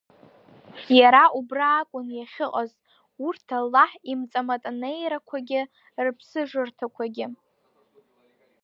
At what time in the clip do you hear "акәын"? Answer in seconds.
1.79-2.07